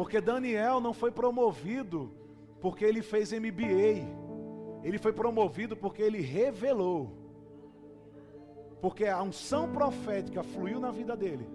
[0.01, 2.11] Porque Daniel não foi promovido
[2.59, 4.09] porque ele fez MBA.
[4.83, 7.13] Ele foi promovido porque ele revelou.
[8.81, 11.47] Porque a unção profética fluiu na vida dele.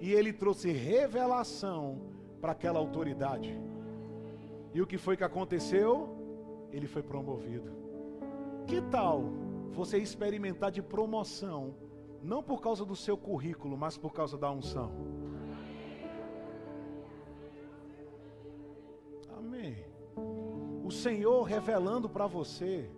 [0.00, 2.00] E ele trouxe revelação
[2.40, 3.56] para aquela autoridade.
[4.74, 6.08] E o que foi que aconteceu?
[6.72, 7.70] Ele foi promovido.
[8.66, 9.22] Que tal
[9.70, 11.76] você experimentar de promoção,
[12.20, 14.90] não por causa do seu currículo, mas por causa da unção?
[20.92, 22.88] Senhor revelando para você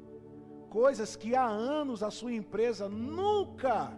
[0.68, 3.96] coisas que há anos a sua empresa nunca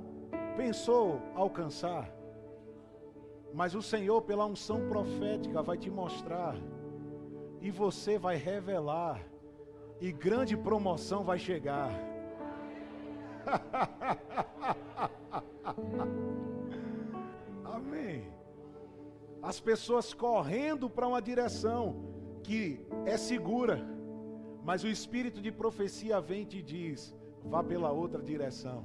[0.56, 2.14] pensou alcançar.
[3.54, 6.54] Mas o Senhor, pela unção profética, vai te mostrar,
[7.60, 9.22] e você vai revelar
[10.00, 11.90] e grande promoção vai chegar.
[17.64, 18.30] Amém.
[19.42, 22.15] As pessoas correndo para uma direção
[22.46, 23.76] que é segura,
[24.62, 27.12] mas o espírito de profecia vem e te diz:
[27.44, 28.84] vá pela outra direção.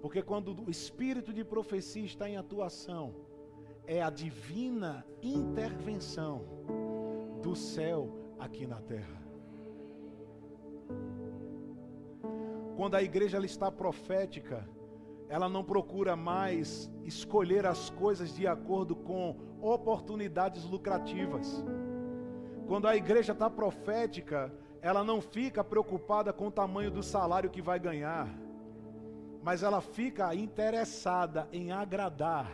[0.00, 3.14] Porque quando o espírito de profecia está em atuação,
[3.86, 6.44] é a divina intervenção
[7.42, 8.00] do céu
[8.38, 9.20] aqui na terra.
[12.76, 14.68] Quando a igreja ela está profética,
[15.28, 21.64] ela não procura mais escolher as coisas de acordo com oportunidades lucrativas.
[22.66, 27.62] Quando a igreja está profética, ela não fica preocupada com o tamanho do salário que
[27.62, 28.28] vai ganhar,
[29.42, 32.50] mas ela fica interessada em agradar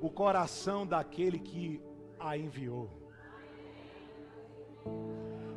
[0.00, 1.82] o coração daquele que
[2.20, 2.90] a enviou.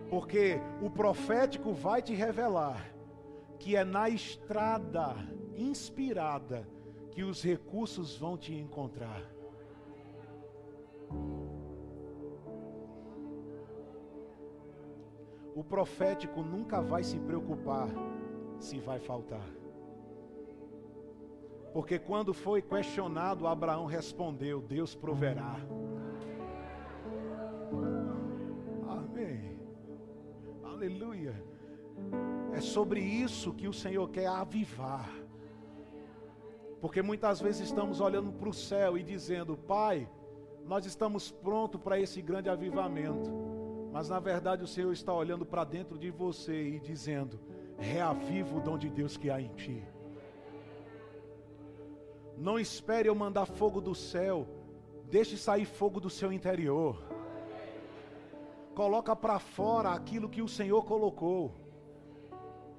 [0.10, 2.92] Porque o profético vai te revelar
[3.60, 5.16] que é na estrada
[5.56, 6.68] inspirada
[7.12, 9.22] que os recursos vão te encontrar.
[15.56, 17.90] O profético nunca vai se preocupar
[18.60, 19.46] se vai faltar.
[21.74, 25.56] Porque quando foi questionado, Abraão respondeu: Deus proverá.
[28.88, 29.60] Amém.
[30.64, 31.44] Aleluia.
[32.54, 35.10] É sobre isso que o Senhor quer avivar.
[36.82, 40.10] Porque muitas vezes estamos olhando para o céu e dizendo: Pai,
[40.66, 43.61] nós estamos prontos para esse grande avivamento.
[43.92, 47.40] Mas na verdade o Senhor está olhando para dentro de você e dizendo:
[47.78, 49.84] reaviva o dom de Deus que há em ti.
[52.38, 54.48] Não espere eu mandar fogo do céu,
[55.10, 57.04] deixe sair fogo do seu interior.
[58.74, 61.54] Coloca para fora aquilo que o Senhor colocou.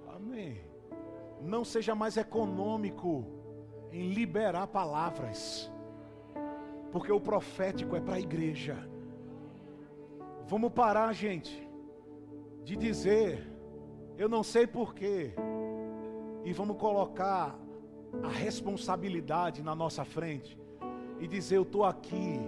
[0.08, 0.64] Amém.
[1.42, 3.26] Não seja mais econômico
[3.92, 5.70] em liberar palavras,
[6.90, 8.76] porque o profético é para a igreja.
[10.46, 11.66] Vamos parar, gente,
[12.64, 13.46] de dizer,
[14.16, 15.34] eu não sei porquê,
[16.44, 17.58] e vamos colocar
[18.22, 20.58] a responsabilidade na nossa frente
[21.20, 22.38] e dizer: Eu estou aqui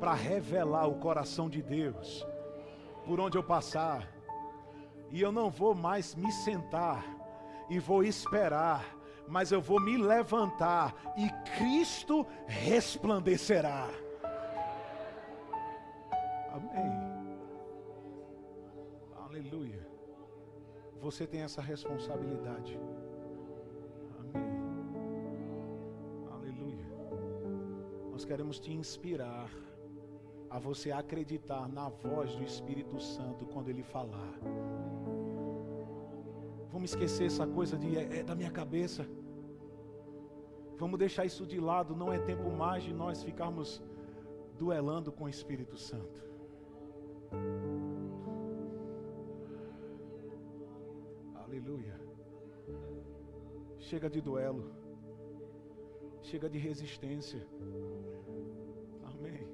[0.00, 2.26] para revelar o coração de Deus
[3.06, 4.08] por onde eu passar,
[5.10, 7.04] e eu não vou mais me sentar
[7.68, 8.84] e vou esperar,
[9.28, 13.88] mas eu vou me levantar e Cristo resplandecerá.
[21.04, 22.80] Você tem essa responsabilidade.
[24.20, 24.54] Amém.
[26.32, 26.86] Aleluia.
[28.10, 29.50] Nós queremos te inspirar
[30.48, 34.32] a você acreditar na voz do Espírito Santo quando ele falar.
[36.72, 39.06] Vamos esquecer essa coisa de é, é da minha cabeça.
[40.78, 41.94] Vamos deixar isso de lado.
[41.94, 43.82] Não é tempo mais de nós ficarmos
[44.58, 46.24] duelando com o Espírito Santo.
[53.84, 54.72] Chega de duelo.
[56.22, 57.46] Chega de resistência.
[59.02, 59.46] Amém.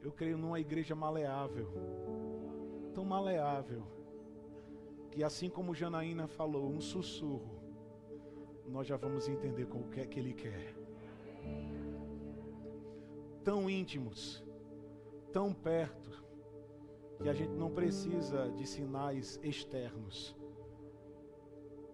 [0.00, 1.68] Eu creio numa igreja maleável.
[2.94, 3.82] Tão maleável.
[5.10, 7.60] Que assim como Janaína falou, um sussurro.
[8.68, 10.76] Nós já vamos entender o que é que ele quer.
[13.42, 14.44] Tão íntimos.
[15.32, 16.24] Tão perto
[17.20, 20.36] que a gente não precisa de sinais externos,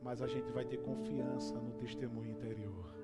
[0.02, 2.94] mas a gente vai ter confiança no testemunho interior.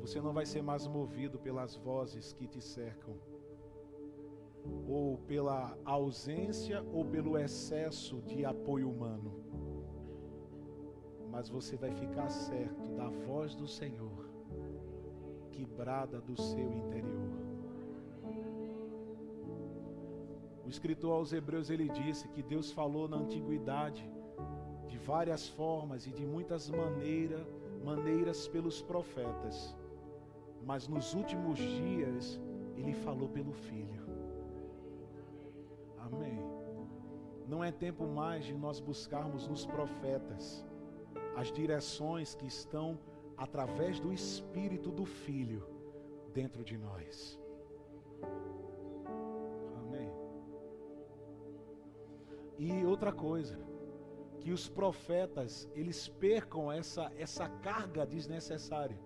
[0.00, 3.14] Você não vai ser mais movido pelas vozes que te cercam,
[4.86, 9.32] ou pela ausência ou pelo excesso de apoio humano,
[11.30, 14.28] mas você vai ficar certo da voz do Senhor
[15.50, 17.48] que brada do seu interior.
[20.64, 24.08] O escritor aos Hebreus ele disse que Deus falou na antiguidade
[24.88, 27.46] de várias formas e de muitas maneiras,
[27.84, 29.76] maneiras pelos profetas.
[30.64, 32.40] Mas nos últimos dias
[32.76, 34.02] ele falou pelo filho.
[35.98, 36.42] Amém.
[37.46, 40.64] Não é tempo mais de nós buscarmos nos profetas
[41.36, 42.98] as direções que estão
[43.36, 45.64] através do espírito do filho
[46.34, 47.38] dentro de nós.
[52.58, 53.56] E outra coisa,
[54.40, 58.98] que os profetas, eles percam essa, essa carga desnecessária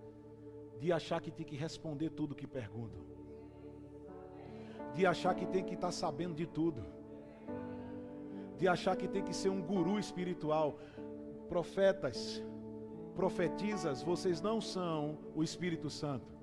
[0.78, 3.02] de achar que tem que responder tudo que perguntam.
[4.94, 6.84] De achar que tem que estar tá sabendo de tudo.
[8.58, 10.78] De achar que tem que ser um guru espiritual.
[11.48, 12.42] Profetas,
[13.14, 16.41] profetizas, vocês não são o Espírito Santo.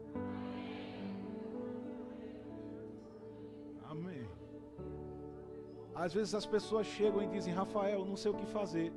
[6.00, 8.94] Às vezes as pessoas chegam e dizem, Rafael, não sei o que fazer.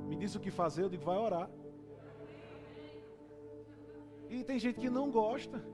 [0.00, 1.48] Me diz o que fazer, eu digo, vai orar.
[4.28, 5.64] E tem gente que não gosta.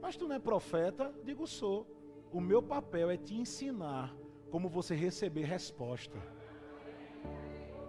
[0.00, 1.12] Mas tu não é profeta?
[1.18, 1.86] Eu digo, sou.
[2.32, 4.16] O meu papel é te ensinar
[4.50, 6.16] como você receber resposta.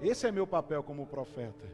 [0.01, 1.65] Esse é meu papel como profeta.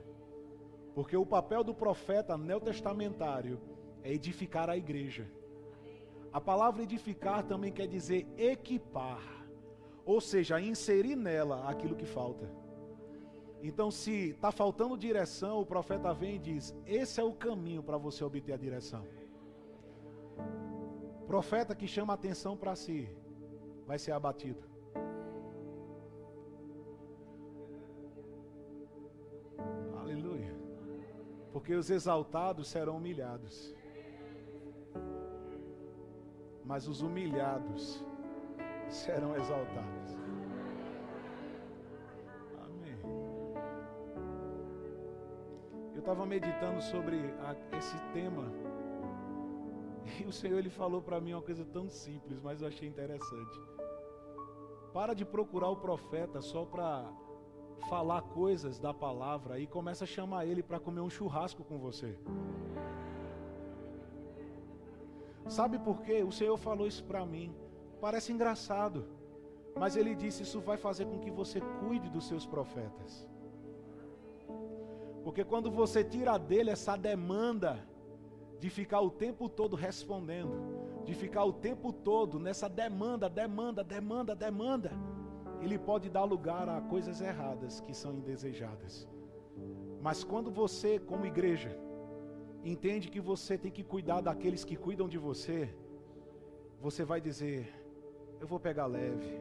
[0.93, 3.59] Porque o papel do profeta neotestamentário
[4.03, 5.27] é edificar a igreja.
[6.31, 9.42] A palavra edificar também quer dizer equipar
[10.05, 12.49] Ou seja, inserir nela aquilo que falta.
[13.61, 17.97] Então, se está faltando direção, o profeta vem e diz: Esse é o caminho para
[17.97, 19.05] você obter a direção.
[21.25, 23.09] Profeta que chama atenção para si,
[23.87, 24.61] vai ser abatido.
[29.97, 30.53] Aleluia.
[31.53, 33.73] Porque os exaltados serão humilhados.
[36.65, 38.03] Mas os humilhados
[38.89, 40.17] serão exaltados.
[42.65, 42.97] Amém.
[45.93, 48.51] Eu estava meditando sobre a, esse tema.
[50.19, 53.61] E o Senhor ele falou para mim uma coisa tão simples, mas eu achei interessante.
[54.93, 57.11] Para de procurar o profeta só para
[57.89, 62.17] falar coisas da palavra e começa a chamar ele para comer um churrasco com você.
[65.47, 66.23] Sabe por quê?
[66.23, 67.53] O Senhor falou isso para mim.
[68.03, 69.05] Parece engraçado,
[69.81, 73.25] mas ele disse: Isso vai fazer com que você cuide dos seus profetas.
[75.23, 77.71] Porque quando você tira dele essa demanda
[78.59, 80.55] de ficar o tempo todo respondendo,
[81.05, 84.91] de ficar o tempo todo nessa demanda, demanda, demanda, demanda,
[85.61, 89.07] ele pode dar lugar a coisas erradas que são indesejadas.
[90.01, 91.71] Mas quando você, como igreja,
[92.65, 95.73] entende que você tem que cuidar daqueles que cuidam de você,
[96.81, 97.82] você vai dizer:
[98.43, 99.39] Eu vou pegar leve,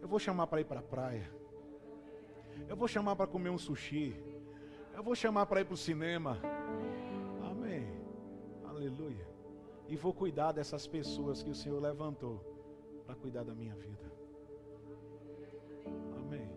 [0.00, 1.30] eu vou chamar para ir para a praia,
[2.68, 4.16] eu vou chamar para comer um sushi,
[4.92, 6.40] eu vou chamar para ir para o cinema.
[7.48, 7.86] Amém.
[8.64, 9.28] Aleluia.
[9.86, 12.40] E vou cuidar dessas pessoas que o Senhor levantou
[13.06, 14.12] para cuidar da minha vida.
[16.18, 16.50] Amém.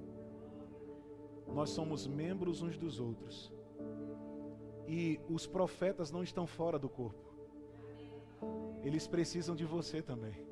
[1.53, 3.53] Nós somos membros uns dos outros.
[4.87, 7.31] E os profetas não estão fora do corpo.
[8.81, 10.43] Eles precisam de você também.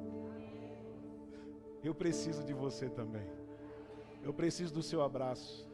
[1.83, 3.27] Eu preciso de você também.
[4.23, 5.69] Eu preciso do seu abraço.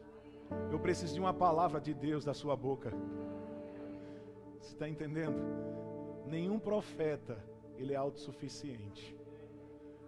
[0.70, 2.92] Eu preciso de uma palavra de Deus da sua boca.
[4.58, 5.38] Você está entendendo?
[6.26, 7.38] Nenhum profeta
[7.76, 9.16] ele é autossuficiente.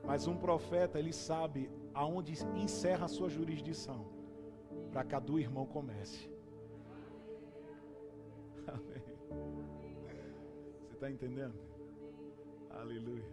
[0.04, 4.04] Mas um profeta ele sabe aonde encerra a sua jurisdição
[4.90, 6.28] para que a do irmão comece.
[8.66, 9.02] Amém.
[10.80, 11.54] Você está entendendo?
[12.70, 13.24] Aleluia.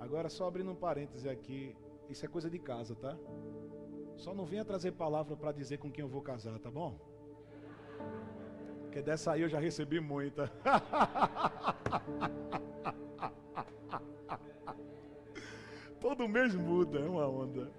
[0.00, 1.76] Agora, só abrindo um parêntese aqui,
[2.08, 3.16] isso é coisa de casa, tá?
[4.16, 6.98] Só não venha trazer palavra para dizer com quem eu vou casar, tá bom?
[8.82, 10.50] Porque dessa aí eu já recebi muita.
[16.00, 17.70] Todo mês muda, é uma onda.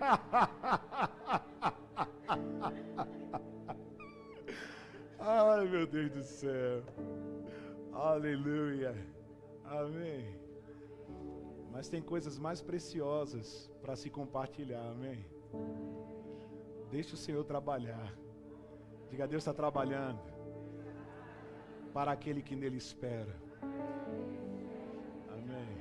[5.18, 6.82] Ai, meu Deus do céu.
[7.92, 8.94] Aleluia.
[9.64, 10.39] Amém.
[11.70, 14.90] Mas tem coisas mais preciosas para se compartilhar.
[14.90, 15.24] Amém.
[16.90, 18.12] Deixe o Senhor trabalhar.
[19.10, 20.20] Diga, Deus está trabalhando
[21.92, 23.34] para aquele que nele espera.
[25.28, 25.80] Amém.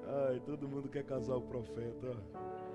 [0.09, 2.17] Ai, todo mundo quer casar o profeta.
[2.35, 2.66] Ai,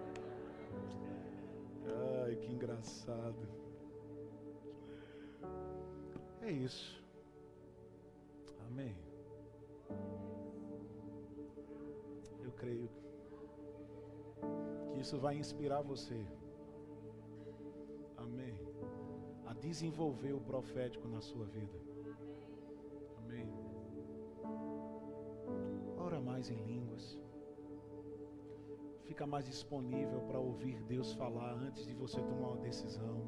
[2.41, 3.47] que engraçado.
[6.41, 7.01] É isso.
[8.67, 8.95] Amém.
[12.43, 12.89] Eu creio
[14.93, 16.25] que isso vai inspirar você.
[18.17, 18.57] Amém.
[19.45, 21.79] A desenvolver o profético na sua vida.
[23.19, 23.53] Amém.
[25.97, 27.20] Ora mais em línguas
[29.21, 33.21] fica mais disponível para ouvir Deus falar antes de você tomar uma decisão.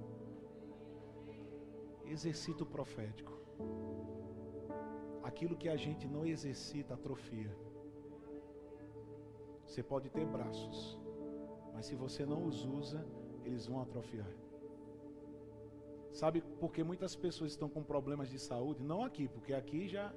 [2.03, 3.31] Exercita o profético.
[5.21, 7.55] Aquilo que a gente não exercita, atrofia.
[9.67, 10.99] Você pode ter braços,
[11.75, 13.05] mas se você não os usa,
[13.45, 14.31] eles vão atrofiar.
[16.11, 18.81] Sabe por que muitas pessoas estão com problemas de saúde?
[18.81, 20.11] Não aqui, porque aqui já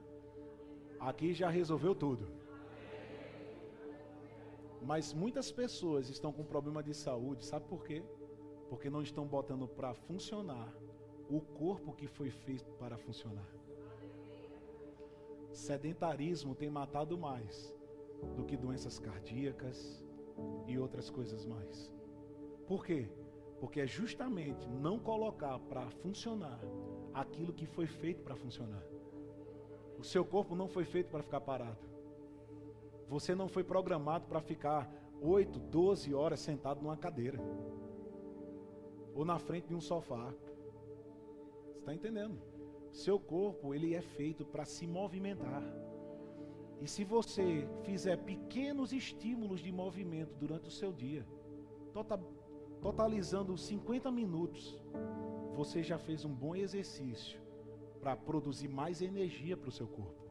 [0.99, 2.46] aqui já resolveu tudo.
[4.87, 8.05] Mas muitas pessoas estão com problema de saúde, sabe por quê?
[8.69, 10.73] Porque não estão botando para funcionar
[11.29, 13.53] o corpo que foi feito para funcionar.
[15.51, 17.75] Sedentarismo tem matado mais
[18.37, 20.05] do que doenças cardíacas
[20.69, 21.93] e outras coisas mais.
[22.69, 23.11] Por quê?
[23.59, 26.61] Porque é justamente não colocar para funcionar
[27.13, 28.85] aquilo que foi feito para funcionar.
[29.99, 31.85] O seu corpo não foi feito para ficar parado.
[33.09, 34.91] Você não foi programado para ficar
[35.21, 37.39] 8, 12 horas sentado numa cadeira
[39.15, 40.33] ou na frente de um sofá.
[41.79, 42.39] está entendendo?
[42.93, 45.63] Seu corpo, ele é feito para se movimentar.
[46.81, 51.27] E se você fizer pequenos estímulos de movimento durante o seu dia,
[51.95, 52.21] tota,
[52.83, 54.79] totalizando 50 minutos,
[55.55, 57.41] você já fez um bom exercício
[58.01, 60.26] para produzir mais energia para o seu corpo.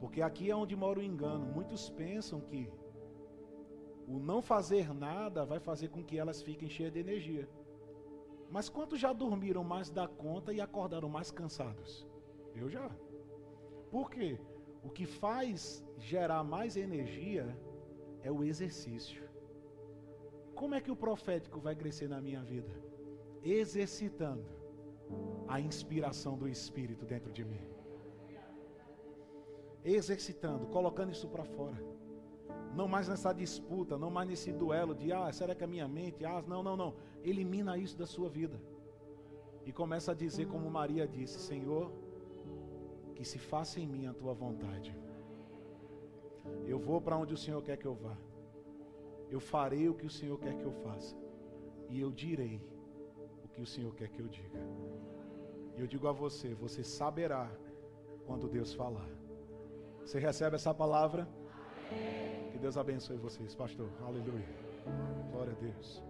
[0.00, 1.44] Porque aqui é onde mora o engano.
[1.46, 2.70] Muitos pensam que
[4.08, 7.48] o não fazer nada vai fazer com que elas fiquem cheias de energia.
[8.50, 12.08] Mas quantos já dormiram mais da conta e acordaram mais cansados?
[12.54, 12.90] Eu já.
[13.90, 14.40] Por quê?
[14.82, 17.56] O que faz gerar mais energia
[18.22, 19.28] é o exercício.
[20.54, 22.74] Como é que o profético vai crescer na minha vida?
[23.42, 24.44] Exercitando
[25.46, 27.79] a inspiração do Espírito dentro de mim.
[29.84, 31.82] Exercitando, colocando isso para fora.
[32.74, 36.24] Não mais nessa disputa, não mais nesse duelo de ah, será que é minha mente?
[36.24, 36.94] Ah, não, não, não.
[37.22, 38.60] Elimina isso da sua vida.
[39.66, 41.92] E começa a dizer como Maria disse: Senhor,
[43.14, 44.96] que se faça em mim a tua vontade.
[46.66, 48.16] Eu vou para onde o Senhor quer que eu vá.
[49.28, 51.16] Eu farei o que o Senhor quer que eu faça.
[51.88, 52.62] E eu direi
[53.44, 54.60] o que o Senhor quer que eu diga.
[55.76, 57.50] E eu digo a você: você saberá
[58.26, 59.19] quando Deus falar.
[60.10, 61.24] Você recebe essa palavra?
[62.50, 63.88] Que Deus abençoe vocês, pastor.
[64.04, 64.44] Aleluia.
[65.30, 66.02] Glória a Deus.